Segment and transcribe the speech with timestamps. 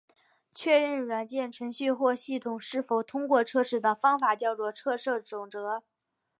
[0.55, 5.83] 确定软件程序或系统是否通过测试的方法叫做测试准则。